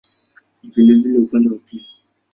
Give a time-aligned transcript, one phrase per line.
[0.63, 1.87] Ni vilevile upande wa pili.